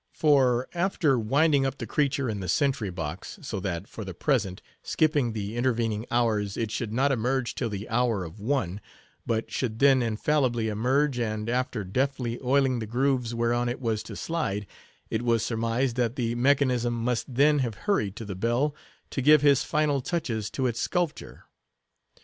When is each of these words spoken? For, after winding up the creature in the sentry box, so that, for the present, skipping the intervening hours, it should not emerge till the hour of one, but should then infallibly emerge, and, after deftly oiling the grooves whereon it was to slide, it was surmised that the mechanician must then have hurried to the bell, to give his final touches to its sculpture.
For, 0.15 0.67
after 0.73 1.19
winding 1.19 1.63
up 1.63 1.77
the 1.77 1.85
creature 1.85 2.27
in 2.27 2.39
the 2.39 2.49
sentry 2.49 2.89
box, 2.89 3.37
so 3.43 3.59
that, 3.59 3.87
for 3.87 4.03
the 4.03 4.15
present, 4.15 4.63
skipping 4.81 5.31
the 5.33 5.55
intervening 5.55 6.07
hours, 6.09 6.57
it 6.57 6.71
should 6.71 6.91
not 6.91 7.11
emerge 7.11 7.53
till 7.53 7.69
the 7.69 7.87
hour 7.87 8.23
of 8.23 8.39
one, 8.39 8.81
but 9.27 9.51
should 9.51 9.77
then 9.77 10.01
infallibly 10.01 10.69
emerge, 10.69 11.19
and, 11.19 11.47
after 11.47 11.83
deftly 11.83 12.39
oiling 12.43 12.79
the 12.79 12.87
grooves 12.87 13.35
whereon 13.35 13.69
it 13.69 13.79
was 13.79 14.01
to 14.01 14.15
slide, 14.15 14.65
it 15.11 15.21
was 15.21 15.45
surmised 15.45 15.97
that 15.97 16.15
the 16.15 16.33
mechanician 16.33 16.93
must 16.93 17.35
then 17.35 17.59
have 17.59 17.75
hurried 17.85 18.15
to 18.15 18.25
the 18.25 18.33
bell, 18.33 18.73
to 19.11 19.21
give 19.21 19.43
his 19.43 19.63
final 19.63 20.01
touches 20.01 20.49
to 20.49 20.65
its 20.65 20.79
sculpture. 20.81 21.43